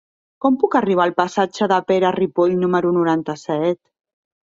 [0.45, 3.83] Com puc arribar al passatge de Pere Ripoll número noranta-set?